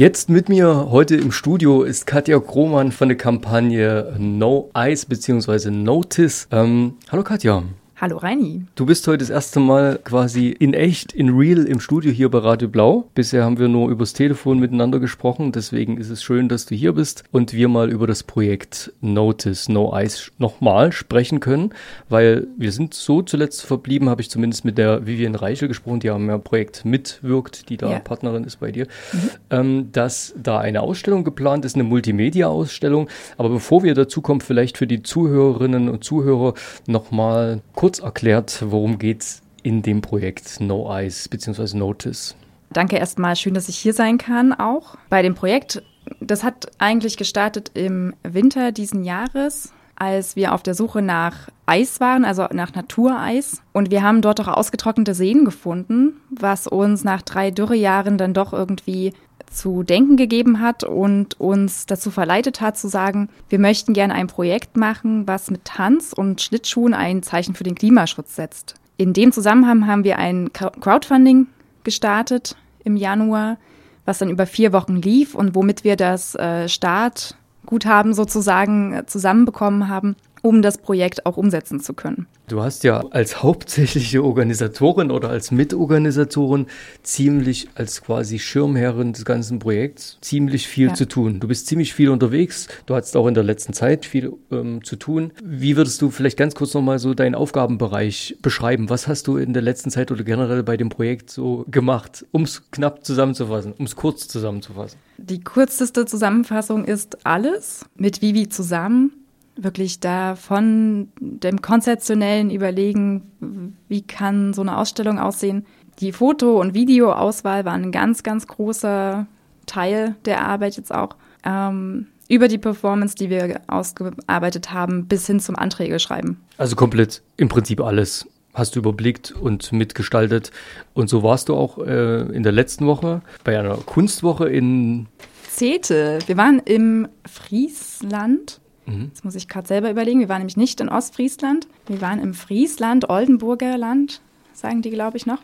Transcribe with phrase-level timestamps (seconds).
[0.00, 5.70] Jetzt mit mir heute im Studio ist Katja Krohmann von der Kampagne No Ice bzw.
[5.70, 6.48] Notice.
[6.50, 7.64] Ähm, hallo Katja.
[8.00, 8.62] Hallo Reini.
[8.76, 12.38] Du bist heute das erste Mal quasi in echt, in real im Studio hier bei
[12.38, 13.10] Radio Blau.
[13.14, 16.94] Bisher haben wir nur übers Telefon miteinander gesprochen, deswegen ist es schön, dass du hier
[16.94, 21.74] bist und wir mal über das Projekt Notice No Ice nochmal sprechen können,
[22.08, 26.08] weil wir sind so zuletzt verblieben, habe ich zumindest mit der Vivian Reichel gesprochen, die
[26.08, 27.98] am ja Projekt mitwirkt, die da ja.
[27.98, 29.30] Partnerin ist bei dir, mhm.
[29.50, 33.10] ähm, dass da eine Ausstellung geplant ist, eine Multimedia-Ausstellung.
[33.36, 36.54] Aber bevor wir dazu kommen, vielleicht für die Zuhörerinnen und Zuhörer
[36.86, 41.76] nochmal kurz kurz erklärt, worum geht es in dem Projekt No Eyes bzw.
[41.76, 42.36] Notice?
[42.72, 44.94] Danke erstmal, schön, dass ich hier sein kann auch.
[45.08, 45.82] Bei dem Projekt,
[46.20, 51.98] das hat eigentlich gestartet im Winter diesen Jahres, als wir auf der Suche nach Eis
[51.98, 53.60] waren, also nach Natureis.
[53.72, 58.52] Und wir haben dort auch ausgetrocknete Seen gefunden, was uns nach drei Dürrejahren dann doch
[58.52, 59.14] irgendwie
[59.50, 64.28] zu denken gegeben hat und uns dazu verleitet hat zu sagen, wir möchten gerne ein
[64.28, 68.76] Projekt machen, was mit Tanz und Schlittschuhen ein Zeichen für den Klimaschutz setzt.
[68.96, 71.48] In dem Zusammenhang haben wir ein Crowdfunding
[71.84, 73.58] gestartet im Januar,
[74.04, 79.88] was dann über vier Wochen lief und womit wir das äh, Startguthaben sozusagen äh, zusammenbekommen
[79.88, 82.26] haben, um das Projekt auch umsetzen zu können.
[82.48, 86.66] Du hast ja als hauptsächliche Organisatorin oder als Mitorganisatorin
[87.02, 90.94] ziemlich als quasi Schirmherrin des ganzen Projekts ziemlich viel ja.
[90.94, 91.38] zu tun.
[91.38, 92.66] Du bist ziemlich viel unterwegs.
[92.86, 95.32] Du hattest auch in der letzten Zeit viel ähm, zu tun.
[95.44, 98.90] Wie würdest du vielleicht ganz kurz nochmal so deinen Aufgabenbereich beschreiben?
[98.90, 102.42] Was hast du in der letzten Zeit oder generell bei dem Projekt so gemacht, um
[102.42, 104.98] es knapp zusammenzufassen, um es kurz zusammenzufassen?
[105.18, 109.12] Die kürzeste Zusammenfassung ist alles mit Vivi zusammen
[109.62, 115.66] wirklich da von dem konzeptionellen Überlegen, wie kann so eine Ausstellung aussehen.
[116.00, 119.26] Die Foto- und Videoauswahl war ein ganz, ganz großer
[119.66, 121.16] Teil der Arbeit jetzt auch.
[121.44, 126.40] Ähm, über die Performance, die wir ausgearbeitet haben, bis hin zum Anträge schreiben.
[126.58, 130.50] Also komplett im Prinzip alles hast du überblickt und mitgestaltet.
[130.94, 135.06] Und so warst du auch äh, in der letzten Woche bei einer Kunstwoche in
[135.50, 136.20] Zete.
[136.26, 139.06] Wir waren im Friesland Mhm.
[139.08, 140.20] Jetzt muss ich gerade selber überlegen.
[140.20, 141.68] Wir waren nämlich nicht in Ostfriesland.
[141.86, 144.20] Wir waren im Friesland, Oldenburger Land,
[144.52, 145.42] sagen die, glaube ich, noch.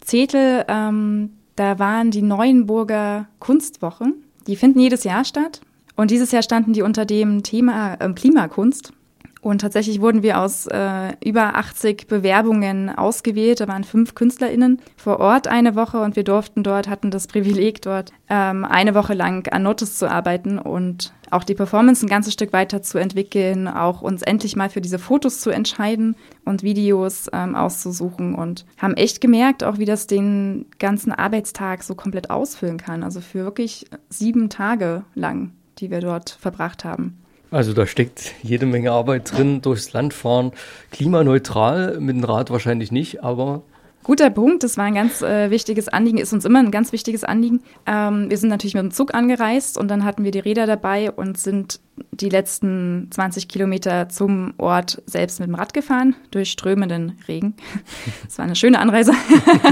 [0.00, 4.24] Zetel, ähm, da waren die Neuenburger Kunstwochen.
[4.46, 5.60] Die finden jedes Jahr statt.
[5.96, 8.92] Und dieses Jahr standen die unter dem Thema äh, Klimakunst.
[9.42, 13.58] Und tatsächlich wurden wir aus äh, über 80 Bewerbungen ausgewählt.
[13.58, 17.82] Da waren fünf KünstlerInnen vor Ort eine Woche und wir durften dort, hatten das Privileg,
[17.82, 22.34] dort ähm, eine Woche lang an Notice zu arbeiten und auch die Performance ein ganzes
[22.34, 26.14] Stück weiter zu entwickeln, auch uns endlich mal für diese Fotos zu entscheiden
[26.44, 31.96] und Videos ähm, auszusuchen und haben echt gemerkt, auch wie das den ganzen Arbeitstag so
[31.96, 33.02] komplett ausfüllen kann.
[33.02, 37.21] Also für wirklich sieben Tage lang, die wir dort verbracht haben.
[37.52, 40.52] Also da steckt jede Menge Arbeit drin, durchs Land fahren.
[40.90, 43.62] Klimaneutral, mit dem Rad wahrscheinlich nicht, aber
[44.04, 47.22] Guter Punkt, das war ein ganz äh, wichtiges Anliegen, ist uns immer ein ganz wichtiges
[47.22, 47.62] Anliegen.
[47.86, 51.12] Ähm, wir sind natürlich mit dem Zug angereist und dann hatten wir die Räder dabei
[51.12, 51.78] und sind
[52.10, 57.54] die letzten 20 Kilometer zum Ort selbst mit dem Rad gefahren, durch strömenden Regen.
[58.24, 59.12] Das war eine schöne Anreise.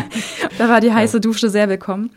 [0.58, 2.10] da war die heiße Dusche sehr willkommen.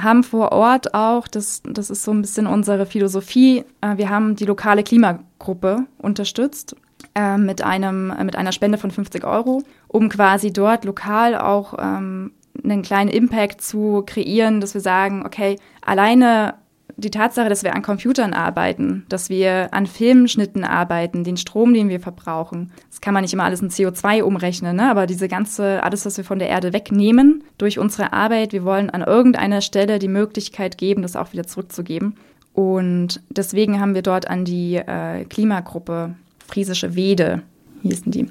[0.00, 4.36] Haben vor Ort auch, das, das ist so ein bisschen unsere Philosophie, äh, wir haben
[4.36, 6.76] die lokale Klimagruppe unterstützt
[7.14, 11.74] äh, mit, einem, äh, mit einer Spende von 50 Euro, um quasi dort lokal auch
[11.78, 12.32] ähm,
[12.62, 16.54] einen kleinen Impact zu kreieren, dass wir sagen, okay, alleine
[16.96, 21.88] die Tatsache, dass wir an Computern arbeiten, dass wir an Filmschnitten arbeiten, den Strom, den
[21.88, 24.90] wir verbrauchen, das kann man nicht immer alles in CO2 umrechnen, ne?
[24.90, 28.90] aber diese ganze, alles, was wir von der Erde wegnehmen durch unsere Arbeit, wir wollen
[28.90, 32.16] an irgendeiner Stelle die Möglichkeit geben, das auch wieder zurückzugeben.
[32.54, 36.14] Und deswegen haben wir dort an die äh, Klimagruppe
[36.46, 37.42] friesische Wede,
[37.82, 38.28] hießen die,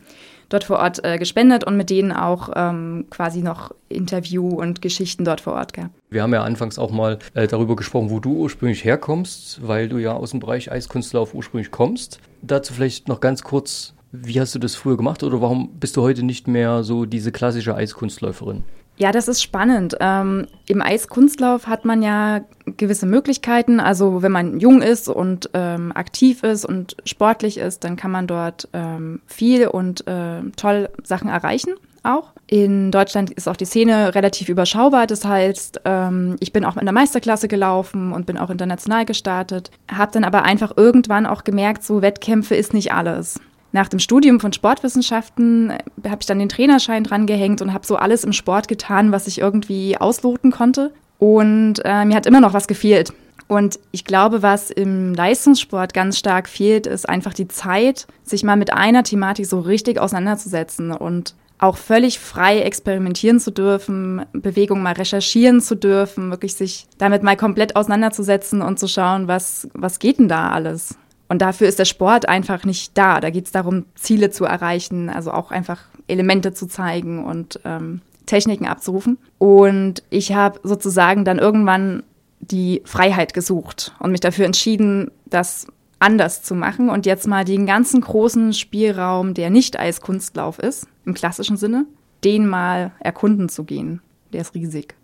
[0.52, 5.26] dort vor Ort äh, gespendet und mit denen auch ähm, quasi noch Interview und Geschichten
[5.26, 5.92] dort vor Ort gehabt.
[6.10, 9.98] Wir haben ja anfangs auch mal äh, darüber gesprochen, wo du ursprünglich herkommst, weil du
[9.98, 12.20] ja aus dem Bereich Eiskunstlauf ursprünglich kommst.
[12.42, 16.02] Dazu vielleicht noch ganz kurz, wie hast du das früher gemacht oder warum bist du
[16.02, 18.64] heute nicht mehr so diese klassische Eiskunstläuferin?
[19.02, 19.98] Ja, das ist spannend.
[20.00, 22.42] Ähm, Im Eiskunstlauf hat man ja
[22.78, 23.80] gewisse Möglichkeiten.
[23.80, 28.28] Also wenn man jung ist und ähm, aktiv ist und sportlich ist, dann kann man
[28.28, 32.34] dort ähm, viel und äh, toll Sachen erreichen auch.
[32.46, 35.08] In Deutschland ist auch die Szene relativ überschaubar.
[35.08, 39.72] Das heißt, ähm, ich bin auch in der Meisterklasse gelaufen und bin auch international gestartet.
[39.92, 43.40] Habe dann aber einfach irgendwann auch gemerkt, so Wettkämpfe ist nicht alles
[43.72, 47.86] nach dem Studium von Sportwissenschaften äh, habe ich dann den Trainerschein dran gehängt und habe
[47.86, 50.94] so alles im Sport getan, was ich irgendwie ausloten konnte.
[51.20, 53.14] Und äh, mir hat immer noch was gefehlt.
[53.48, 58.56] Und ich glaube, was im Leistungssport ganz stark fehlt, ist einfach die Zeit, sich mal
[58.56, 64.94] mit einer Thematik so richtig auseinanderzusetzen und auch völlig frei experimentieren zu dürfen, Bewegungen mal
[64.94, 70.18] recherchieren zu dürfen, wirklich sich damit mal komplett auseinanderzusetzen und zu schauen, was, was geht
[70.18, 70.96] denn da alles?
[71.32, 73.22] Und dafür ist der Sport einfach nicht da.
[73.22, 78.02] Da geht es darum, Ziele zu erreichen, also auch einfach Elemente zu zeigen und ähm,
[78.26, 79.18] Techniken abzurufen.
[79.38, 82.04] Und ich habe sozusagen dann irgendwann
[82.42, 85.68] die Freiheit gesucht und mich dafür entschieden, das
[86.00, 91.14] anders zu machen und jetzt mal den ganzen großen Spielraum, der nicht Eiskunstlauf ist, im
[91.14, 91.86] klassischen Sinne,
[92.26, 94.02] den mal erkunden zu gehen.
[94.34, 94.96] Der ist riesig.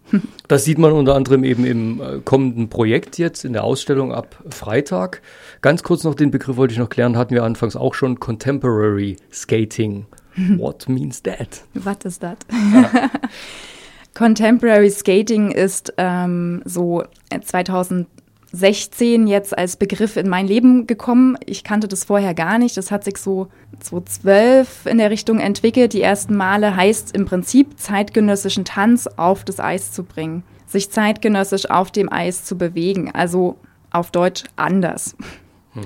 [0.47, 4.41] Das sieht man unter anderem eben im äh, kommenden Projekt jetzt in der Ausstellung ab
[4.49, 5.21] Freitag.
[5.61, 9.17] Ganz kurz noch den Begriff wollte ich noch klären, hatten wir anfangs auch schon Contemporary
[9.31, 10.05] Skating.
[10.57, 11.63] What means that?
[11.73, 12.37] Was ist das?
[12.73, 13.09] Ja.
[14.13, 17.03] Contemporary Skating ist ähm, so
[18.57, 21.37] 2016 jetzt als Begriff in mein Leben gekommen.
[21.45, 22.75] Ich kannte das vorher gar nicht.
[22.77, 23.47] Das hat sich so
[23.79, 25.93] 2012 in der Richtung entwickelt.
[25.93, 31.69] Die ersten Male heißt im Prinzip zeitgenössischen Tanz auf das Eis zu bringen, sich zeitgenössisch
[31.69, 33.11] auf dem Eis zu bewegen.
[33.13, 33.57] Also
[33.91, 35.15] auf Deutsch anders.
[35.73, 35.83] Mhm.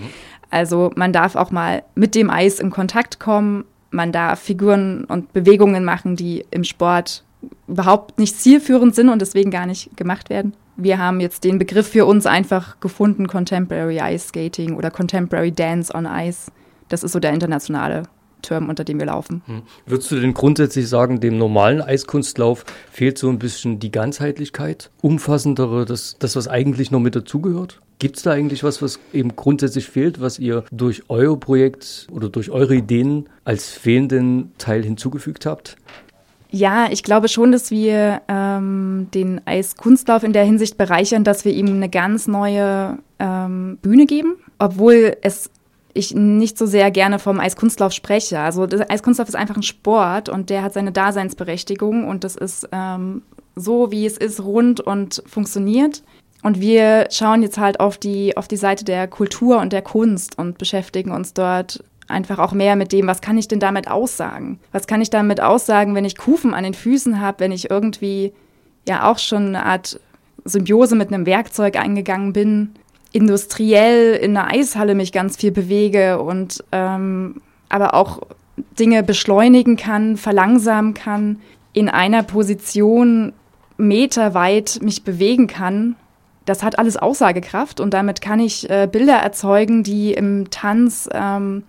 [0.49, 3.65] Also man darf auch mal mit dem Eis in Kontakt kommen.
[3.89, 7.23] Man darf Figuren und Bewegungen machen, die im Sport
[7.67, 10.53] überhaupt nicht zielführend sind und deswegen gar nicht gemacht werden.
[10.77, 15.93] Wir haben jetzt den Begriff für uns einfach gefunden, Contemporary Ice Skating oder Contemporary Dance
[15.93, 16.51] on Ice.
[16.89, 18.03] Das ist so der internationale
[18.41, 19.41] Term, unter dem wir laufen.
[19.45, 19.61] Hm.
[19.85, 25.85] Würdest du denn grundsätzlich sagen, dem normalen Eiskunstlauf fehlt so ein bisschen die Ganzheitlichkeit, umfassendere,
[25.85, 27.81] das, das was eigentlich noch mit dazugehört?
[27.99, 32.29] Gibt es da eigentlich was, was eben grundsätzlich fehlt, was ihr durch euer Projekt oder
[32.29, 35.75] durch eure Ideen als fehlenden Teil hinzugefügt habt?
[36.51, 41.53] Ja, ich glaube schon, dass wir ähm, den Eiskunstlauf in der Hinsicht bereichern, dass wir
[41.53, 45.49] ihm eine ganz neue ähm, Bühne geben, obwohl es
[45.93, 48.39] ich nicht so sehr gerne vom Eiskunstlauf spreche.
[48.39, 53.23] Also Eiskunstlauf ist einfach ein Sport und der hat seine Daseinsberechtigung und das ist ähm,
[53.55, 56.03] so, wie es ist, rund und funktioniert.
[56.43, 60.37] Und wir schauen jetzt halt auf die, auf die Seite der Kultur und der Kunst
[60.37, 64.59] und beschäftigen uns dort einfach auch mehr mit dem, was kann ich denn damit aussagen?
[64.71, 68.33] Was kann ich damit aussagen, wenn ich Kufen an den Füßen habe, wenn ich irgendwie
[68.87, 69.99] ja auch schon eine Art
[70.43, 72.71] Symbiose mit einem Werkzeug eingegangen bin,
[73.11, 78.21] industriell in einer Eishalle mich ganz viel bewege und ähm, aber auch
[78.79, 81.39] Dinge beschleunigen kann, verlangsamen kann,
[81.73, 83.33] in einer Position
[83.77, 85.95] meterweit mich bewegen kann.
[86.45, 91.63] Das hat alles Aussagekraft und damit kann ich äh, Bilder erzeugen, die im Tanz ähm,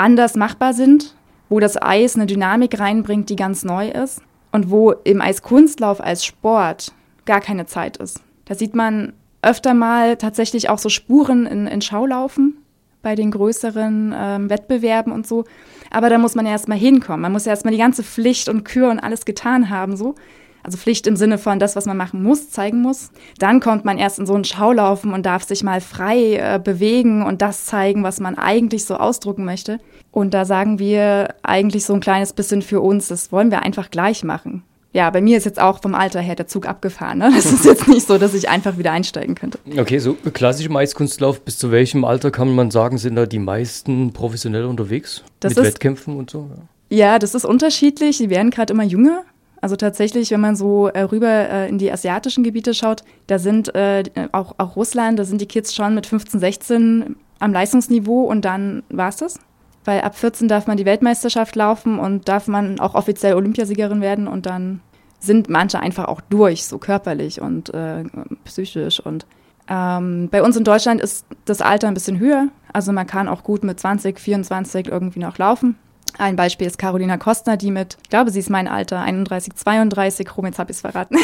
[0.00, 1.14] anders machbar sind,
[1.48, 6.24] wo das Eis eine Dynamik reinbringt, die ganz neu ist und wo im Eiskunstlauf als
[6.24, 6.92] Sport
[7.26, 8.20] gar keine Zeit ist.
[8.46, 9.12] Da sieht man
[9.42, 12.56] öfter mal tatsächlich auch so Spuren in, in Schaulaufen
[13.02, 15.44] bei den größeren ähm, Wettbewerben und so.
[15.90, 17.20] Aber da muss man ja erstmal hinkommen.
[17.20, 20.14] Man muss ja erstmal die ganze Pflicht und Kür und alles getan haben, so
[20.62, 23.10] also Pflicht im Sinne von das, was man machen muss, zeigen muss.
[23.38, 27.22] Dann kommt man erst in so einen Schaulaufen und darf sich mal frei äh, bewegen
[27.22, 29.78] und das zeigen, was man eigentlich so ausdrucken möchte.
[30.10, 33.90] Und da sagen wir eigentlich so ein kleines bisschen für uns, das wollen wir einfach
[33.90, 34.64] gleich machen.
[34.92, 37.18] Ja, bei mir ist jetzt auch vom Alter her der Zug abgefahren.
[37.18, 37.32] Ne?
[37.38, 39.58] Es ist jetzt nicht so, dass ich einfach wieder einsteigen könnte.
[39.78, 43.38] Okay, so klassisch im Eiskunstlauf, bis zu welchem Alter kann man sagen, sind da die
[43.38, 45.22] meisten professionell unterwegs?
[45.38, 46.50] Das mit ist, Wettkämpfen und so?
[46.90, 46.96] Ja.
[46.96, 48.18] ja, das ist unterschiedlich.
[48.18, 49.22] Die werden gerade immer jünger.
[49.60, 53.74] Also tatsächlich, wenn man so äh, rüber äh, in die asiatischen Gebiete schaut, da sind
[53.74, 58.44] äh, auch, auch Russland, da sind die Kids schon mit 15, 16 am Leistungsniveau und
[58.44, 59.38] dann war es das.
[59.84, 64.28] Weil ab 14 darf man die Weltmeisterschaft laufen und darf man auch offiziell Olympiasiegerin werden
[64.28, 64.80] und dann
[65.20, 68.04] sind manche einfach auch durch, so körperlich und äh,
[68.44, 69.00] psychisch.
[69.00, 69.26] Und
[69.68, 72.48] ähm, bei uns in Deutschland ist das Alter ein bisschen höher.
[72.72, 75.76] Also man kann auch gut mit 20, 24 irgendwie noch laufen.
[76.18, 80.36] Ein Beispiel ist Carolina Kostner, die mit, ich glaube, sie ist mein Alter, 31, 32,
[80.36, 81.16] rum, jetzt habe ich es verraten,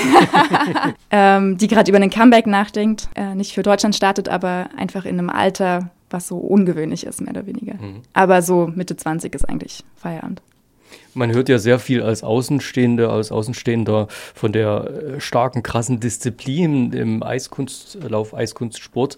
[1.11, 5.19] ähm, die gerade über einen Comeback nachdenkt, äh, nicht für Deutschland startet, aber einfach in
[5.19, 7.75] einem Alter, was so ungewöhnlich ist, mehr oder weniger.
[7.75, 8.03] Mhm.
[8.13, 10.43] Aber so Mitte 20 ist eigentlich Feierabend.
[11.17, 16.93] Man hört ja sehr viel als Außenstehende, als Außenstehender von der äh, starken, krassen Disziplin
[16.93, 19.17] im Eiskunstlauf, Eiskunstsport.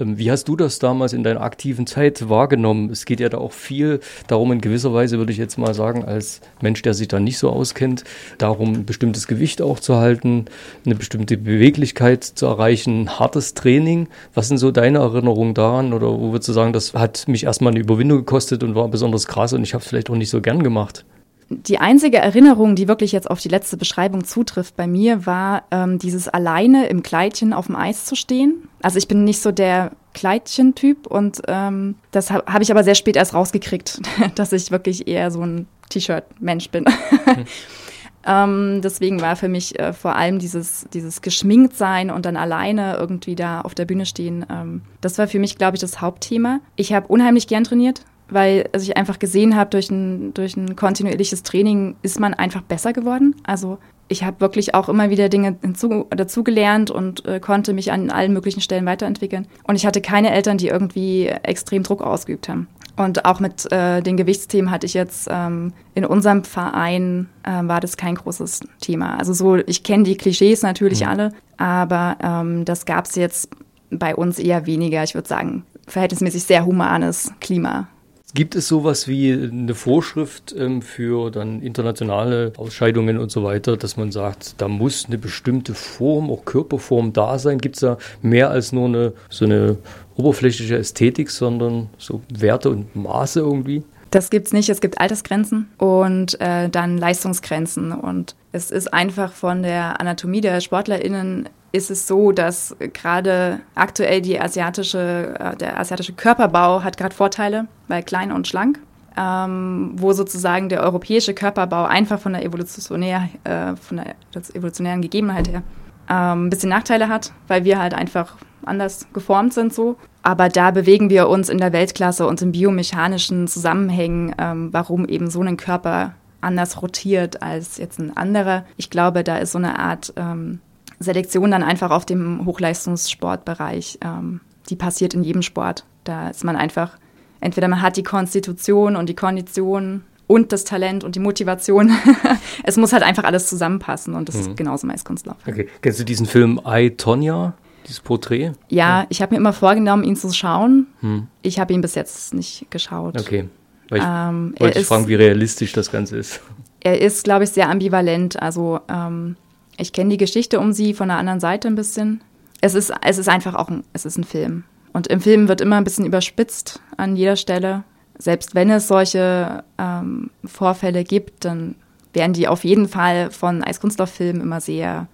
[0.00, 2.90] Ähm, wie hast du das damals in deiner aktiven Zeit wahrgenommen?
[2.90, 6.04] Es geht ja da auch viel darum, in gewisser Weise würde ich jetzt mal sagen,
[6.04, 8.02] als Mensch, der sich da nicht so auskennt,
[8.38, 10.46] darum, ein bestimmtes Gewicht auch zu halten,
[10.84, 14.08] eine bestimmte Beweglichkeit zu erreichen, hartes Training.
[14.34, 15.92] Was sind so deine Erinnerungen daran?
[15.92, 19.28] Oder wo würdest du sagen, das hat mich erstmal eine Überwindung gekostet und war besonders
[19.28, 21.04] krass und ich habe es vielleicht auch nicht so gern gemacht?
[21.48, 25.98] Die einzige Erinnerung, die wirklich jetzt auf die letzte Beschreibung zutrifft bei mir, war ähm,
[25.98, 28.68] dieses alleine im Kleidchen auf dem Eis zu stehen.
[28.82, 32.96] Also ich bin nicht so der Kleidchen-Typ und ähm, das habe hab ich aber sehr
[32.96, 34.00] spät erst rausgekriegt,
[34.34, 36.86] dass ich wirklich eher so ein T-Shirt-Mensch bin.
[36.86, 37.44] Hm.
[38.26, 43.36] ähm, deswegen war für mich äh, vor allem dieses, dieses Geschminktsein und dann alleine irgendwie
[43.36, 46.58] da auf der Bühne stehen, ähm, das war für mich, glaube ich, das Hauptthema.
[46.74, 50.76] Ich habe unheimlich gern trainiert weil also ich einfach gesehen habe, durch ein, durch ein
[50.76, 53.36] kontinuierliches Training ist man einfach besser geworden.
[53.44, 53.78] Also
[54.08, 58.32] ich habe wirklich auch immer wieder Dinge hinzu, dazugelernt und äh, konnte mich an allen
[58.32, 59.46] möglichen Stellen weiterentwickeln.
[59.64, 62.68] Und ich hatte keine Eltern, die irgendwie extrem Druck ausgeübt haben.
[62.96, 67.80] Und auch mit äh, den Gewichtsthemen hatte ich jetzt ähm, in unserem Verein äh, war
[67.80, 69.18] das kein großes Thema.
[69.18, 71.08] Also so, ich kenne die Klischees natürlich mhm.
[71.08, 73.50] alle, aber ähm, das gab es jetzt
[73.90, 75.02] bei uns eher weniger.
[75.02, 77.88] Ich würde sagen, verhältnismäßig sehr humanes Klima.
[78.36, 83.96] Gibt es sowas wie eine Vorschrift ähm, für dann internationale Ausscheidungen und so weiter, dass
[83.96, 87.56] man sagt, da muss eine bestimmte Form, auch Körperform da sein?
[87.56, 89.78] Gibt es da mehr als nur eine so eine
[90.16, 93.82] oberflächliche Ästhetik, sondern so Werte und Maße irgendwie?
[94.16, 94.70] Das gibt es nicht.
[94.70, 97.92] Es gibt Altersgrenzen und äh, dann Leistungsgrenzen.
[97.92, 104.22] Und es ist einfach von der Anatomie der SportlerInnen ist es so, dass gerade aktuell
[104.22, 108.78] die asiatische, äh, der asiatische Körperbau hat gerade Vorteile, weil klein und schlank.
[109.18, 114.14] Ähm, wo sozusagen der europäische Körperbau einfach von der, evolutionär, äh, von der
[114.54, 115.62] evolutionären Gegebenheit her
[116.08, 119.96] ähm, ein bisschen Nachteile hat, weil wir halt einfach anders geformt sind so.
[120.26, 125.30] Aber da bewegen wir uns in der Weltklasse und in biomechanischen Zusammenhängen, ähm, warum eben
[125.30, 128.64] so ein Körper anders rotiert als jetzt ein anderer.
[128.76, 130.58] Ich glaube, da ist so eine Art ähm,
[130.98, 134.00] Selektion dann einfach auf dem Hochleistungssportbereich.
[134.02, 135.84] Ähm, die passiert in jedem Sport.
[136.02, 136.98] Da ist man einfach,
[137.38, 141.96] entweder man hat die Konstitution und die Kondition und das Talent und die Motivation.
[142.64, 144.40] es muss halt einfach alles zusammenpassen und das mhm.
[144.40, 145.36] ist genauso meist Kunstlauf.
[145.46, 145.68] Okay.
[145.82, 147.54] Kennst du diesen Film I, Tonya?
[147.86, 148.52] Dieses Porträt?
[148.68, 149.06] Ja, ja.
[149.08, 150.86] ich habe mir immer vorgenommen, ihn zu schauen.
[151.00, 151.28] Hm.
[151.42, 153.20] Ich habe ihn bis jetzt nicht geschaut.
[153.20, 153.48] Okay.
[153.88, 156.40] Weil ich ähm, wollte ich fragen, wie realistisch das Ganze ist.
[156.80, 158.40] Er ist, glaube ich, sehr ambivalent.
[158.42, 159.36] Also ähm,
[159.76, 162.22] ich kenne die Geschichte um sie von der anderen Seite ein bisschen.
[162.60, 164.64] Es ist, es ist einfach auch ein, es ist ein Film.
[164.92, 167.84] Und im Film wird immer ein bisschen überspitzt an jeder Stelle.
[168.18, 171.76] Selbst wenn es solche ähm, Vorfälle gibt, dann
[172.14, 175.06] werden die auf jeden Fall von Eiskunststofffilmen immer sehr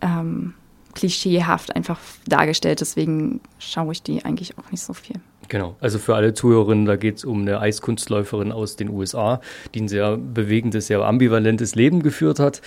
[0.00, 0.54] ähm,
[0.96, 2.80] klischeehaft einfach dargestellt.
[2.80, 5.16] Deswegen schaue ich die eigentlich auch nicht so viel.
[5.48, 9.40] Genau, also für alle Zuhörerinnen, da geht es um eine Eiskunstläuferin aus den USA,
[9.74, 12.62] die ein sehr bewegendes, sehr ambivalentes Leben geführt hat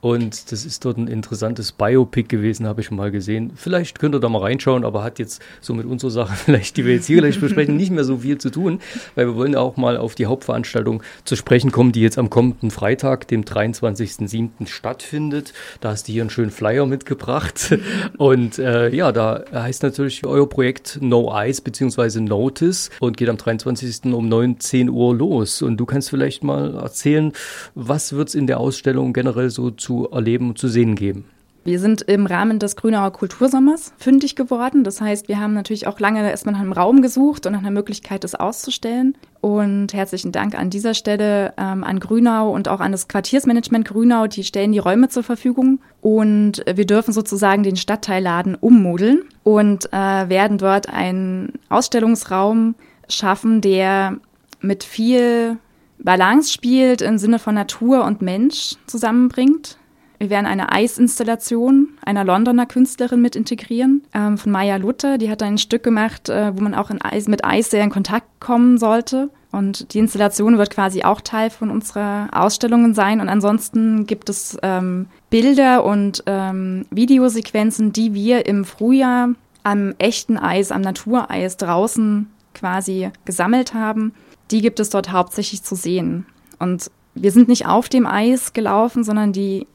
[0.00, 3.52] und das ist dort ein interessantes Biopic gewesen, habe ich mal gesehen.
[3.54, 6.86] Vielleicht könnt ihr da mal reinschauen, aber hat jetzt so mit unserer Sache vielleicht, die
[6.86, 8.80] wir jetzt hier gleich besprechen, nicht mehr so viel zu tun,
[9.14, 12.30] weil wir wollen ja auch mal auf die Hauptveranstaltung zu sprechen kommen, die jetzt am
[12.30, 14.66] kommenden Freitag, dem 23.07.
[14.66, 15.52] stattfindet.
[15.80, 17.76] Da hast du hier einen schönen Flyer mitgebracht.
[18.16, 22.20] Und äh, ja, da heißt natürlich euer Projekt No Ice bzw.
[22.20, 24.12] Notice und geht am 23.
[24.14, 25.60] um 19 Uhr los.
[25.60, 27.32] Und du kannst vielleicht mal erzählen,
[27.74, 31.24] was wird es in der Ausstellung generell so zu zu erleben und zu sehen geben.
[31.64, 34.82] Wir sind im Rahmen des Grünauer Kultursommers fündig geworden.
[34.84, 37.72] Das heißt, wir haben natürlich auch lange erstmal nach einem Raum gesucht und nach einer
[37.72, 39.16] Möglichkeit, das auszustellen.
[39.40, 44.28] Und herzlichen Dank an dieser Stelle ähm, an Grünau und auch an das Quartiersmanagement Grünau.
[44.28, 50.28] Die stellen die Räume zur Verfügung und wir dürfen sozusagen den Stadtteilladen ummodeln und äh,
[50.28, 52.76] werden dort einen Ausstellungsraum
[53.08, 54.16] schaffen, der
[54.60, 55.58] mit viel
[55.98, 59.76] Balance spielt im Sinne von Natur und Mensch zusammenbringt.
[60.20, 65.18] Wir werden eine Eisinstallation einer Londoner Künstlerin mit integrieren, ähm, von Maya Luther.
[65.18, 68.28] Die hat ein Stück gemacht, äh, wo man auch Eis, mit Eis sehr in Kontakt
[68.38, 69.30] kommen sollte.
[69.50, 73.20] Und die Installation wird quasi auch Teil von unserer Ausstellungen sein.
[73.20, 79.30] Und ansonsten gibt es ähm, Bilder und ähm, Videosequenzen, die wir im Frühjahr
[79.64, 84.12] am echten Eis, am Natureis draußen quasi gesammelt haben
[84.50, 86.26] die gibt es dort hauptsächlich zu sehen.
[86.58, 89.66] Und wir sind nicht auf dem Eis gelaufen, sondern die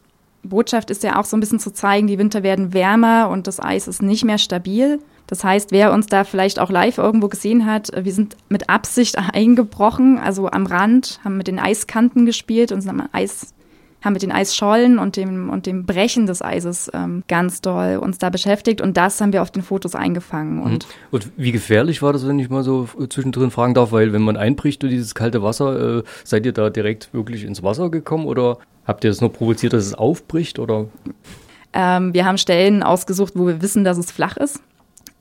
[0.46, 3.60] Botschaft ist ja auch so ein bisschen zu zeigen, die Winter werden wärmer und das
[3.60, 5.00] Eis ist nicht mehr stabil.
[5.28, 9.18] Das heißt, wer uns da vielleicht auch live irgendwo gesehen hat, wir sind mit Absicht
[9.34, 13.55] eingebrochen, also am Rand, haben mit den Eiskanten gespielt und sind am Eis
[14.06, 18.18] haben mit den Eisschollen und dem, und dem Brechen des Eises ähm, ganz doll uns
[18.18, 20.62] da beschäftigt und das haben wir auf den Fotos eingefangen.
[20.62, 20.94] Und, mhm.
[21.12, 24.38] und wie gefährlich war das, wenn ich mal so zwischendrin fragen darf, weil wenn man
[24.38, 28.60] einbricht durch dieses kalte Wasser, äh, seid ihr da direkt wirklich ins Wasser gekommen oder
[28.86, 30.86] habt ihr das nur provoziert, dass es aufbricht oder?
[31.74, 34.62] Ähm, wir haben Stellen ausgesucht, wo wir wissen, dass es flach ist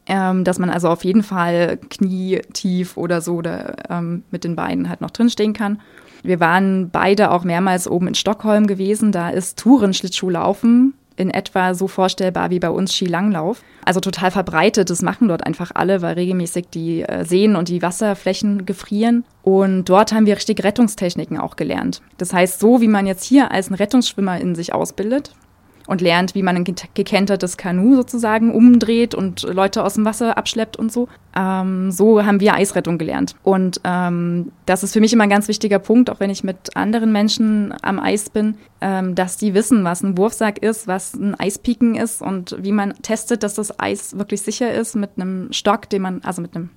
[0.06, 4.88] ähm, dass man also auf jeden Fall knietief oder so oder ähm, mit den Beinen
[4.88, 5.80] halt noch drinstehen kann.
[6.24, 9.12] Wir waren beide auch mehrmals oben in Stockholm gewesen.
[9.12, 13.62] Da ist Touren-Schlittschuhlaufen in etwa so vorstellbar wie bei uns Skilanglauf.
[13.84, 17.82] Also total verbreitet, das machen dort einfach alle, weil regelmäßig die äh, Seen und die
[17.82, 19.24] Wasserflächen gefrieren.
[19.42, 22.00] Und dort haben wir richtig Rettungstechniken auch gelernt.
[22.16, 25.34] Das heißt, so wie man jetzt hier als ein Rettungsschwimmer in sich ausbildet,
[25.86, 30.76] und lernt, wie man ein gekentertes Kanu sozusagen umdreht und Leute aus dem Wasser abschleppt
[30.76, 31.08] und so.
[31.36, 33.36] Ähm, so haben wir Eisrettung gelernt.
[33.42, 36.76] Und ähm, das ist für mich immer ein ganz wichtiger Punkt, auch wenn ich mit
[36.76, 41.38] anderen Menschen am Eis bin, ähm, dass die wissen, was ein Wurfsack ist, was ein
[41.38, 45.90] Eispiken ist und wie man testet, dass das Eis wirklich sicher ist mit einem Stock,
[45.90, 46.70] den man, also mit einem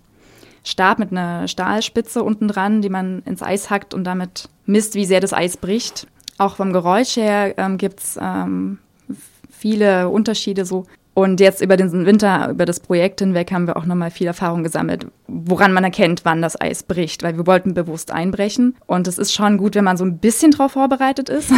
[0.63, 5.05] Stab mit einer Stahlspitze unten dran, die man ins Eis hackt und damit misst, wie
[5.05, 6.07] sehr das Eis bricht.
[6.37, 8.79] Auch vom Geräusch her ähm, gibt es ähm,
[9.57, 10.85] viele Unterschiede so.
[11.13, 14.63] Und jetzt über den Winter, über das Projekt hinweg haben wir auch nochmal viel Erfahrung
[14.63, 18.75] gesammelt, woran man erkennt, wann das Eis bricht, weil wir wollten bewusst einbrechen.
[18.85, 21.51] Und es ist schon gut, wenn man so ein bisschen drauf vorbereitet ist.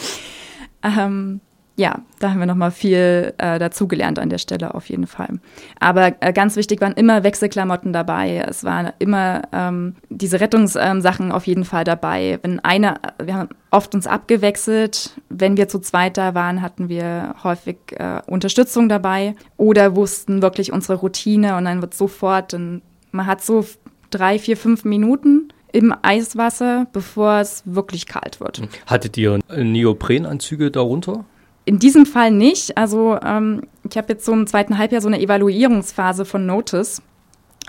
[0.82, 1.40] ähm,
[1.80, 5.40] ja, da haben wir nochmal viel äh, dazugelernt an der Stelle auf jeden Fall.
[5.78, 8.44] Aber äh, ganz wichtig waren immer Wechselklamotten dabei.
[8.46, 12.38] Es waren immer ähm, diese Rettungssachen ähm, auf jeden Fall dabei.
[12.42, 15.18] Wenn einer, wir haben oft uns abgewechselt.
[15.30, 20.72] Wenn wir zu zweit da waren, hatten wir häufig äh, Unterstützung dabei oder wussten wirklich
[20.72, 23.64] unsere Routine und dann wird sofort, dann, man hat so
[24.10, 28.60] drei, vier, fünf Minuten im Eiswasser, bevor es wirklich kalt wird.
[28.84, 31.24] Hattet ihr Neoprenanzüge darunter?
[31.64, 32.76] In diesem Fall nicht.
[32.76, 37.02] Also ähm, ich habe jetzt so im zweiten Halbjahr so eine Evaluierungsphase von Notice.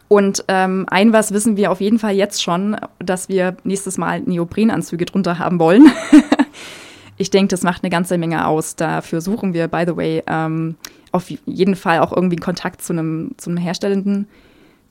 [0.07, 4.19] Und ähm, ein was wissen wir auf jeden Fall jetzt schon, dass wir nächstes Mal
[4.21, 5.89] Neoprenanzüge drunter haben wollen.
[7.17, 8.75] ich denke, das macht eine ganze Menge aus.
[8.75, 10.75] Dafür suchen wir, by the way, ähm,
[11.13, 14.27] auf jeden Fall auch irgendwie Kontakt zu einem, zu Herstellenden,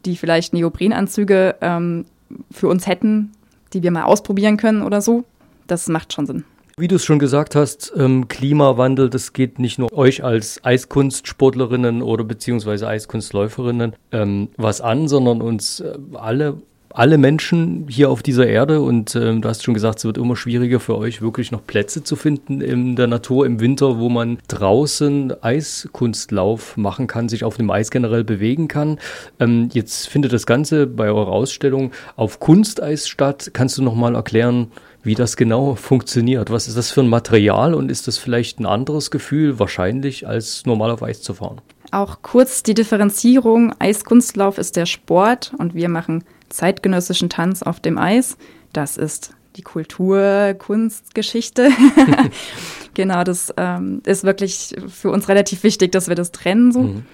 [0.07, 2.07] die vielleicht Neoprenanzüge ähm,
[2.51, 3.33] für uns hätten,
[3.73, 5.25] die wir mal ausprobieren können oder so.
[5.67, 6.45] Das macht schon Sinn.
[6.81, 12.01] Wie du es schon gesagt hast, ähm, Klimawandel, das geht nicht nur euch als Eiskunstsportlerinnen
[12.01, 18.49] oder beziehungsweise Eiskunstläuferinnen ähm, was an, sondern uns äh, alle alle Menschen hier auf dieser
[18.49, 21.65] Erde und ähm, du hast schon gesagt, es wird immer schwieriger für euch wirklich noch
[21.65, 27.45] Plätze zu finden in der Natur im Winter, wo man draußen Eiskunstlauf machen kann, sich
[27.45, 28.99] auf dem Eis generell bewegen kann.
[29.39, 33.51] Ähm, jetzt findet das Ganze bei eurer Ausstellung auf Kunsteis statt.
[33.53, 36.51] Kannst du noch mal erklären, wie das genau funktioniert.
[36.51, 40.67] Was ist das für ein Material und ist das vielleicht ein anderes Gefühl wahrscheinlich als
[40.67, 41.61] normal auf Eis zu fahren?
[41.91, 43.75] Auch kurz die Differenzierung.
[43.79, 48.37] Eiskunstlauf ist der Sport und wir machen zeitgenössischen Tanz auf dem Eis.
[48.73, 51.71] Das ist die Kultur, Kunst, Geschichte.
[52.95, 56.83] genau, das ähm, ist wirklich für uns relativ wichtig, dass wir das trennen so.
[56.83, 57.07] Mhm.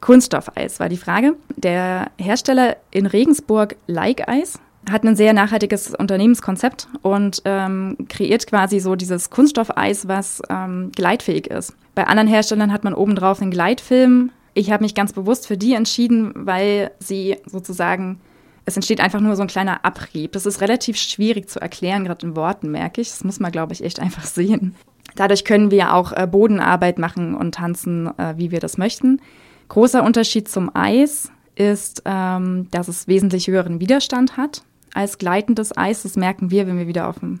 [0.00, 1.34] Kunststoffeis war die Frage.
[1.56, 8.80] Der Hersteller in Regensburg Like Eis hat ein sehr nachhaltiges Unternehmenskonzept und ähm, kreiert quasi
[8.80, 11.74] so dieses Kunststoffeis, was ähm, gleitfähig ist.
[11.94, 14.30] Bei anderen Herstellern hat man obendrauf einen Gleitfilm.
[14.54, 18.20] Ich habe mich ganz bewusst für die entschieden, weil sie sozusagen,
[18.64, 20.32] es entsteht einfach nur so ein kleiner Abrieb.
[20.32, 23.10] Das ist relativ schwierig zu erklären, gerade in Worten, merke ich.
[23.10, 24.74] Das muss man, glaube ich, echt einfach sehen.
[25.16, 29.20] Dadurch können wir auch äh, Bodenarbeit machen und tanzen, äh, wie wir das möchten.
[29.68, 34.62] Großer Unterschied zum Eis ist, ähm, dass es wesentlich höheren Widerstand hat
[34.94, 36.02] als gleitendes Eis.
[36.02, 37.40] Das merken wir, wenn wir wieder auf ein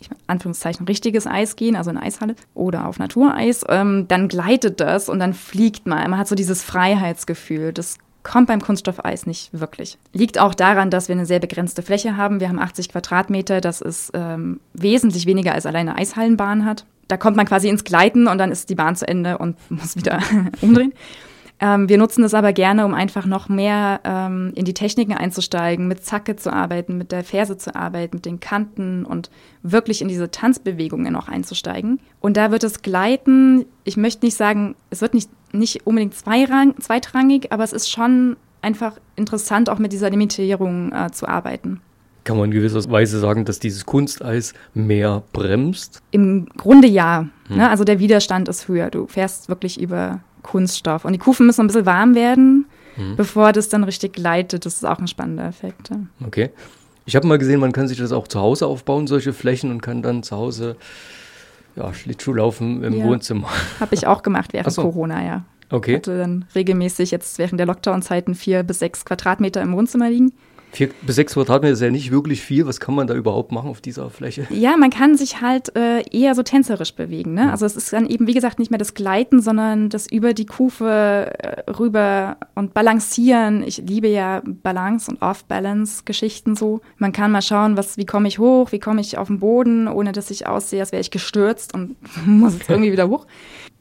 [0.00, 5.08] ich Anführungszeichen richtiges Eis gehen, also in Eishalle oder auf Natureis, ähm, dann gleitet das
[5.08, 6.10] und dann fliegt man.
[6.10, 7.72] Man hat so dieses Freiheitsgefühl.
[7.72, 9.98] Das kommt beim Kunststoffeis nicht wirklich.
[10.12, 12.40] Liegt auch daran, dass wir eine sehr begrenzte Fläche haben.
[12.40, 13.60] Wir haben 80 Quadratmeter.
[13.60, 16.86] Das ist ähm, wesentlich weniger als alleine Eishallenbahn hat.
[17.06, 19.96] Da kommt man quasi ins Gleiten und dann ist die Bahn zu Ende und muss
[19.96, 20.20] wieder
[20.60, 20.92] umdrehen.
[21.60, 25.86] Ähm, wir nutzen das aber gerne, um einfach noch mehr ähm, in die Techniken einzusteigen,
[25.86, 29.30] mit Zacke zu arbeiten, mit der Ferse zu arbeiten, mit den Kanten und
[29.62, 32.00] wirklich in diese Tanzbewegungen noch einzusteigen.
[32.20, 36.74] Und da wird es gleiten, ich möchte nicht sagen, es wird nicht, nicht unbedingt zweirang,
[36.80, 41.80] zweitrangig, aber es ist schon einfach interessant, auch mit dieser Limitierung äh, zu arbeiten.
[42.24, 46.02] Kann man in gewisser Weise sagen, dass dieses Kunsteis mehr bremst?
[46.10, 47.28] Im Grunde ja.
[47.48, 47.58] Hm.
[47.58, 47.68] Ne?
[47.68, 48.90] Also der Widerstand ist höher.
[48.90, 51.04] Du fährst wirklich über Kunststoff.
[51.04, 53.16] Und die Kufen müssen ein bisschen warm werden, mhm.
[53.16, 54.64] bevor das dann richtig gleitet.
[54.64, 55.90] Das ist auch ein spannender Effekt.
[55.90, 55.96] Ja.
[56.24, 56.50] Okay.
[57.06, 59.82] Ich habe mal gesehen, man kann sich das auch zu Hause aufbauen, solche Flächen, und
[59.82, 60.76] kann dann zu Hause
[61.76, 63.04] ja, Schlittschuh laufen im ja.
[63.04, 63.48] Wohnzimmer.
[63.80, 64.82] Habe ich auch gemacht während so.
[64.82, 65.44] Corona, ja.
[65.70, 65.96] Okay.
[65.96, 70.32] Hatte dann regelmäßig jetzt während der Lockdown-Zeiten vier bis sechs Quadratmeter im Wohnzimmer liegen.
[70.74, 72.66] Vier bis sechs Quadratmeter ist ja nicht wirklich viel.
[72.66, 74.48] Was kann man da überhaupt machen auf dieser Fläche?
[74.50, 77.34] Ja, man kann sich halt äh, eher so tänzerisch bewegen.
[77.34, 77.52] Ne?
[77.52, 80.46] Also es ist dann eben, wie gesagt, nicht mehr das Gleiten, sondern das über die
[80.46, 83.62] Kufe äh, rüber und balancieren.
[83.62, 86.80] Ich liebe ja Balance und Off-Balance-Geschichten so.
[86.98, 89.86] Man kann mal schauen, was, wie komme ich hoch, wie komme ich auf den Boden,
[89.86, 91.94] ohne dass ich aussehe, als wäre ich gestürzt und
[92.26, 93.26] muss jetzt irgendwie wieder hoch.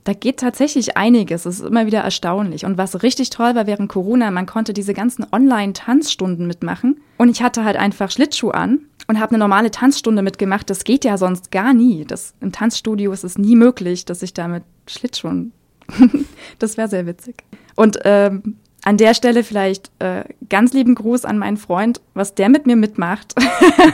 [0.03, 1.45] Da geht tatsächlich einiges.
[1.45, 2.65] Es ist immer wieder erstaunlich.
[2.65, 7.01] Und was richtig toll war während Corona, man konnte diese ganzen Online-Tanzstunden mitmachen.
[7.17, 10.69] Und ich hatte halt einfach Schlittschuh an und habe eine normale Tanzstunde mitgemacht.
[10.69, 12.05] Das geht ja sonst gar nie.
[12.05, 15.53] Das, Im Tanzstudio ist es nie möglich, dass ich da mit Schlittschuhen.
[16.59, 17.43] das wäre sehr witzig.
[17.75, 22.49] Und ähm, an der Stelle vielleicht äh, ganz lieben Gruß an meinen Freund, was der
[22.49, 23.33] mit mir mitmacht.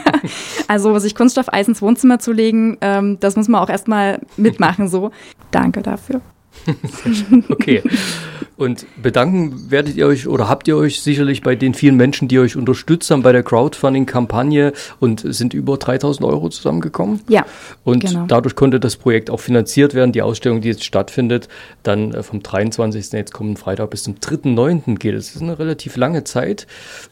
[0.67, 5.12] also sich Kunststoffeis ins Wohnzimmer zu legen, ähm, das muss man auch erstmal mitmachen so.
[5.52, 6.21] Danke dafür.
[7.50, 7.84] okay.
[8.60, 12.39] Und bedanken werdet ihr euch oder habt ihr euch sicherlich bei den vielen Menschen, die
[12.39, 17.22] euch unterstützt haben bei der Crowdfunding-Kampagne und sind über 3000 Euro zusammengekommen.
[17.30, 17.45] Ja.
[17.86, 18.26] Und genau.
[18.28, 20.12] dadurch konnte das Projekt auch finanziert werden.
[20.12, 21.48] Die Ausstellung, die jetzt stattfindet,
[21.84, 23.13] dann äh, vom 23.
[23.13, 24.98] jetzt kommenden Freitag bis zum 3.9.
[24.98, 25.15] geht.
[25.15, 26.67] Das ist eine relativ lange Zeit.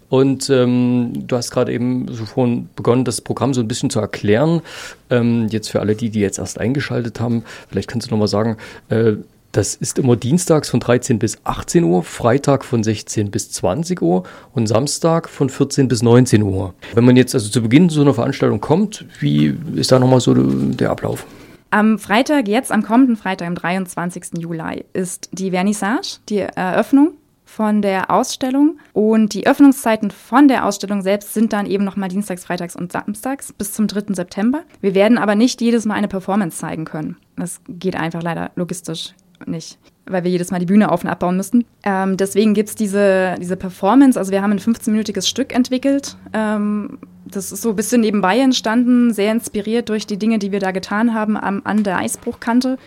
[0.10, 4.02] Und ähm, du hast gerade eben so vorhin begonnen, das Programm so ein bisschen zu
[4.02, 4.62] erklären.
[5.10, 8.58] Ähm, jetzt für alle die, die jetzt erst eingeschaltet haben, vielleicht kannst du nochmal sagen,
[8.90, 9.14] äh,
[9.52, 14.24] das ist immer dienstags von 13 bis 18 Uhr, Freitag von 16 bis 20 Uhr
[14.54, 16.74] und Samstag von 14 bis 19 Uhr.
[16.94, 20.34] Wenn man jetzt also zu Beginn so einer Veranstaltung kommt, wie ist da nochmal so
[20.34, 21.26] der Ablauf?
[21.70, 24.40] Am Freitag, jetzt am kommenden Freitag, am 23.
[24.40, 28.78] Juli, ist die Vernissage, die Eröffnung von der Ausstellung.
[28.94, 33.52] Und die Öffnungszeiten von der Ausstellung selbst sind dann eben nochmal Dienstags, Freitags und Samstags
[33.54, 34.14] bis zum 3.
[34.14, 34.64] September.
[34.82, 37.18] Wir werden aber nicht jedes Mal eine Performance zeigen können.
[37.36, 39.14] Das geht einfach leider logistisch
[39.46, 41.66] nicht, weil wir jedes Mal die Bühne auf und abbauen müssten.
[41.84, 44.18] Ähm, deswegen gibt es diese, diese Performance.
[44.18, 46.18] Also wir haben ein 15-minütiges Stück entwickelt.
[46.34, 50.60] Ähm, das ist so ein bisschen nebenbei entstanden, sehr inspiriert durch die Dinge, die wir
[50.60, 52.78] da getan haben am, an der Eisbruchkante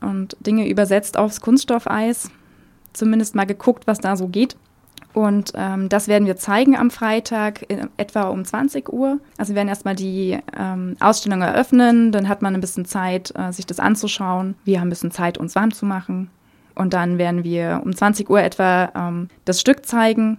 [0.00, 2.30] und Dinge übersetzt aufs Kunststoffeis.
[2.92, 4.56] Zumindest mal geguckt, was da so geht.
[5.14, 7.66] Und ähm, das werden wir zeigen am Freitag
[7.96, 9.18] etwa um 20 Uhr.
[9.36, 13.52] Also wir werden erstmal die ähm, Ausstellung eröffnen, dann hat man ein bisschen Zeit, äh,
[13.52, 14.54] sich das anzuschauen.
[14.64, 16.30] Wir haben ein bisschen Zeit, uns warm zu machen.
[16.74, 20.38] Und dann werden wir um 20 Uhr etwa ähm, das Stück zeigen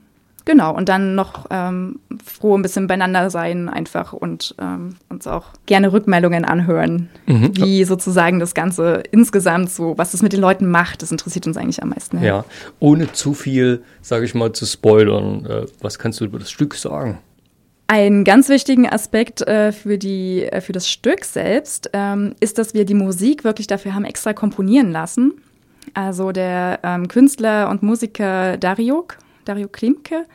[0.49, 5.45] Genau, und dann noch ähm, froh ein bisschen beieinander sein einfach und ähm, uns auch
[5.67, 7.51] gerne Rückmeldungen anhören, mhm.
[7.53, 11.55] wie sozusagen das Ganze insgesamt so, was es mit den Leuten macht, das interessiert uns
[11.55, 12.17] eigentlich am meisten.
[12.17, 12.45] Ja, ja.
[12.79, 16.73] ohne zu viel, sage ich mal, zu spoilern, äh, was kannst du über das Stück
[16.73, 17.19] sagen?
[17.85, 22.73] Einen ganz wichtigen Aspekt äh, für, die, äh, für das Stück selbst ähm, ist, dass
[22.73, 25.33] wir die Musik wirklich dafür haben extra komponieren lassen.
[25.93, 30.25] Also der ähm, Künstler und Musiker Dariuk Dario Klimke,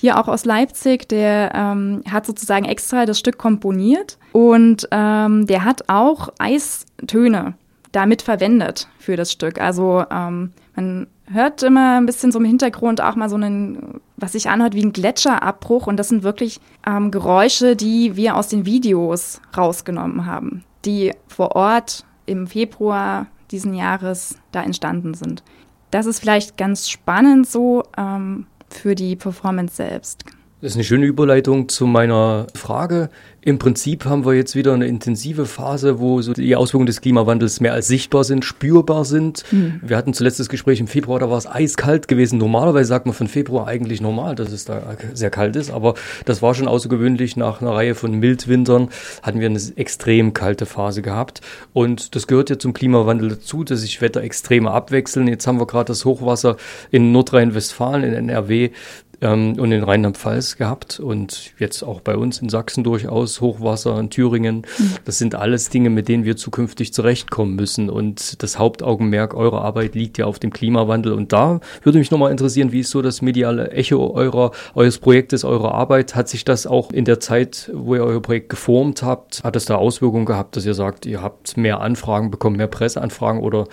[0.00, 5.64] hier auch aus Leipzig, der ähm, hat sozusagen extra das Stück komponiert und ähm, der
[5.64, 7.54] hat auch Eistöne
[7.92, 9.58] damit verwendet für das Stück.
[9.58, 14.32] Also ähm, man hört immer ein bisschen so im Hintergrund auch mal so einen, was
[14.32, 18.66] sich anhört wie ein Gletscherabbruch und das sind wirklich ähm, Geräusche, die wir aus den
[18.66, 25.42] Videos rausgenommen haben, die vor Ort im Februar diesen Jahres da entstanden sind.
[25.90, 30.24] Das ist vielleicht ganz spannend so, ähm, für die Performance selbst.
[30.62, 33.10] Das ist eine schöne Überleitung zu meiner Frage.
[33.42, 37.60] Im Prinzip haben wir jetzt wieder eine intensive Phase, wo so die Auswirkungen des Klimawandels
[37.60, 39.44] mehr als sichtbar sind, spürbar sind.
[39.52, 39.80] Mhm.
[39.84, 42.38] Wir hatten zuletzt das Gespräch im Februar, da war es eiskalt gewesen.
[42.38, 46.42] Normalerweise sagt man von Februar eigentlich normal, dass es da sehr kalt ist, aber das
[46.42, 47.36] war schon außergewöhnlich.
[47.36, 48.88] Nach einer Reihe von Mildwintern
[49.22, 51.40] hatten wir eine extrem kalte Phase gehabt.
[51.72, 55.28] Und das gehört ja zum Klimawandel dazu, dass sich Wetterextreme abwechseln.
[55.28, 56.56] Jetzt haben wir gerade das Hochwasser
[56.90, 58.70] in Nordrhein-Westfalen, in NRW,
[59.20, 64.10] ähm, und in Rheinland-Pfalz gehabt und jetzt auch bei uns in Sachsen durchaus Hochwasser in
[64.10, 64.66] Thüringen.
[64.78, 64.90] Mhm.
[65.04, 69.94] Das sind alles Dinge, mit denen wir zukünftig zurechtkommen müssen und das Hauptaugenmerk eurer Arbeit
[69.94, 73.22] liegt ja auf dem Klimawandel und da würde mich nochmal interessieren, wie ist so das
[73.22, 76.14] mediale Echo eurer, eures Projektes, eurer Arbeit?
[76.14, 79.64] Hat sich das auch in der Zeit, wo ihr euer Projekt geformt habt, hat es
[79.64, 83.66] da Auswirkungen gehabt, dass ihr sagt, ihr habt mehr Anfragen bekommen, mehr Presseanfragen oder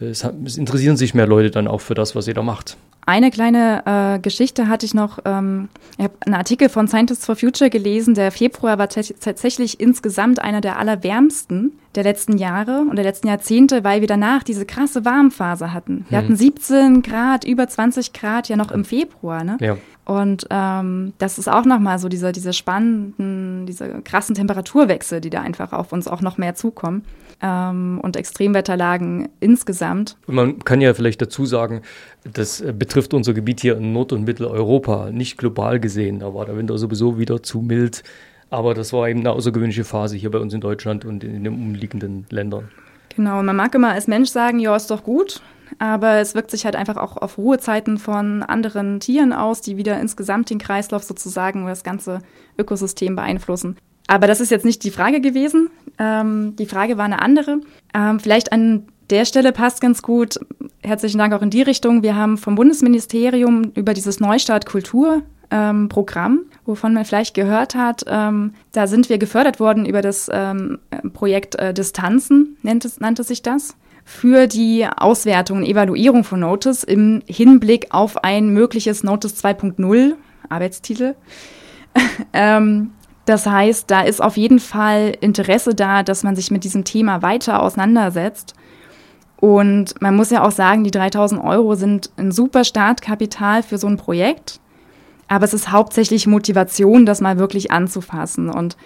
[0.00, 2.76] es, es interessieren sich mehr Leute dann auch für das, was ihr da macht?
[3.10, 5.18] Eine kleine äh, Geschichte hatte ich noch.
[5.24, 5.68] Ähm,
[5.98, 8.14] ich habe einen Artikel von Scientists for Future gelesen.
[8.14, 13.82] Der Februar war tatsächlich insgesamt einer der allerwärmsten der letzten Jahre und der letzten Jahrzehnte,
[13.82, 16.04] weil wir danach diese krasse Warmphase hatten.
[16.08, 16.24] Wir hm.
[16.24, 19.42] hatten 17 Grad, über 20 Grad ja noch im Februar.
[19.42, 19.58] Ne?
[19.60, 19.76] Ja.
[20.04, 25.42] Und ähm, das ist auch nochmal so diese, diese spannenden, diese krassen Temperaturwechsel, die da
[25.42, 27.04] einfach auf uns auch noch mehr zukommen.
[27.42, 30.16] ähm, und Extremwetterlagen insgesamt.
[30.26, 31.82] Und man kann ja vielleicht dazu sagen,
[32.30, 36.20] das äh, betrifft unser Gebiet hier in Nord- und Mitteleuropa, nicht global gesehen.
[36.20, 38.02] Da war der Winter sowieso wieder zu mild.
[38.50, 41.54] Aber das war eben eine außergewöhnliche Phase hier bei uns in Deutschland und in den
[41.54, 42.68] umliegenden Ländern.
[43.16, 45.40] Genau, man mag immer als Mensch sagen, ja, ist doch gut,
[45.78, 50.00] aber es wirkt sich halt einfach auch auf Ruhezeiten von anderen Tieren aus, die wieder
[50.00, 52.20] insgesamt den Kreislauf sozusagen oder das ganze
[52.58, 53.76] Ökosystem beeinflussen.
[54.06, 55.70] Aber das ist jetzt nicht die Frage gewesen.
[55.98, 57.60] Ähm, die Frage war eine andere.
[57.94, 60.38] Ähm, vielleicht an der Stelle passt ganz gut.
[60.82, 62.02] Herzlichen Dank auch in die Richtung.
[62.02, 68.04] Wir haben vom Bundesministerium über dieses Neustart Kultur ähm, Programm, wovon man vielleicht gehört hat.
[68.06, 70.78] Ähm, da sind wir gefördert worden über das ähm,
[71.12, 76.84] Projekt äh, Distanzen, nennt es, nannte sich das, für die Auswertung und Evaluierung von Notice
[76.84, 80.14] im Hinblick auf ein mögliches Notice 2.0
[80.48, 81.14] Arbeitstitel.
[82.32, 82.92] ähm,
[83.24, 87.22] das heißt, da ist auf jeden Fall Interesse da, dass man sich mit diesem Thema
[87.22, 88.54] weiter auseinandersetzt.
[89.36, 93.86] Und man muss ja auch sagen, die 3000 Euro sind ein super Startkapital für so
[93.86, 94.60] ein Projekt.
[95.30, 98.50] Aber es ist hauptsächlich Motivation, das mal wirklich anzufassen.
[98.50, 98.76] Und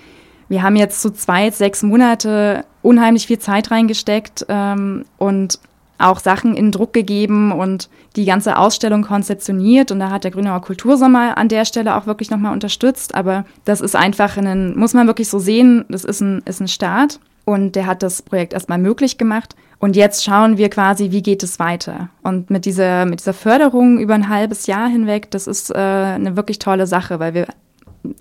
[0.50, 5.58] wir haben jetzt zu zweit sechs Monate unheimlich viel Zeit reingesteckt ähm, und
[5.96, 9.90] auch Sachen in Druck gegeben und die ganze Ausstellung konzeptioniert.
[9.90, 13.14] Und da hat der Grünauer Kultursommer an der Stelle auch wirklich nochmal unterstützt.
[13.14, 16.68] Aber das ist einfach ein, muss man wirklich so sehen, das ist ein, ist ein
[16.68, 17.20] Start.
[17.46, 19.56] Und der hat das Projekt erstmal möglich gemacht.
[19.84, 22.08] Und jetzt schauen wir quasi, wie geht es weiter.
[22.22, 26.38] Und mit dieser, mit dieser Förderung über ein halbes Jahr hinweg, das ist äh, eine
[26.38, 27.48] wirklich tolle Sache, weil wir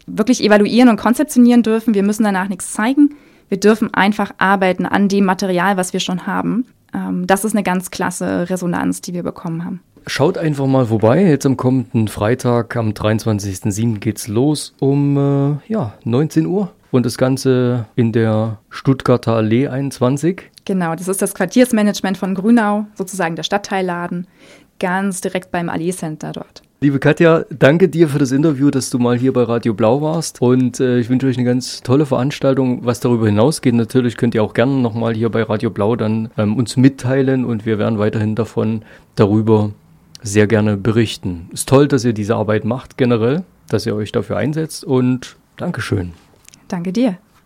[0.06, 1.94] wirklich evaluieren und konzeptionieren dürfen.
[1.94, 3.16] Wir müssen danach nichts zeigen.
[3.48, 6.66] Wir dürfen einfach arbeiten an dem Material, was wir schon haben.
[6.94, 9.80] Ähm, das ist eine ganz klasse Resonanz, die wir bekommen haben.
[10.06, 11.24] Schaut einfach mal vorbei.
[11.24, 14.00] Jetzt am kommenden Freitag, am 23.07.
[14.00, 16.74] geht's los um äh, ja, 19 Uhr.
[16.94, 20.44] Und das Ganze in der Stuttgarter Allee 21.
[20.64, 24.28] Genau, das ist das Quartiersmanagement von Grünau, sozusagen der Stadtteilladen,
[24.80, 26.62] ganz direkt beim Allee Center dort.
[26.82, 30.40] Liebe Katja, danke dir für das Interview, dass du mal hier bei Radio Blau warst.
[30.40, 32.86] Und äh, ich wünsche euch eine ganz tolle Veranstaltung.
[32.86, 36.56] Was darüber hinausgeht, natürlich könnt ihr auch gerne nochmal hier bei Radio Blau dann ähm,
[36.58, 38.84] uns mitteilen und wir werden weiterhin davon
[39.16, 39.72] darüber
[40.22, 41.50] sehr gerne berichten.
[41.54, 46.14] Ist toll, dass ihr diese Arbeit macht generell, dass ihr euch dafür einsetzt und Dankeschön.
[46.68, 47.23] Danke dir.